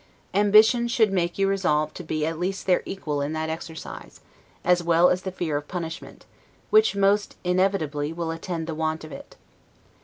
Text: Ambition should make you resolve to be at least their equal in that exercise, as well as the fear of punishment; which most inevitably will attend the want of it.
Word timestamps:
Ambition 0.33 0.87
should 0.87 1.11
make 1.13 1.37
you 1.37 1.47
resolve 1.47 1.93
to 1.93 2.03
be 2.03 2.25
at 2.25 2.39
least 2.39 2.65
their 2.65 2.81
equal 2.87 3.21
in 3.21 3.33
that 3.33 3.51
exercise, 3.51 4.19
as 4.63 4.81
well 4.81 5.11
as 5.11 5.21
the 5.21 5.31
fear 5.31 5.55
of 5.57 5.67
punishment; 5.67 6.25
which 6.71 6.95
most 6.95 7.35
inevitably 7.43 8.11
will 8.11 8.31
attend 8.31 8.65
the 8.65 8.73
want 8.73 9.03
of 9.03 9.11
it. 9.11 9.35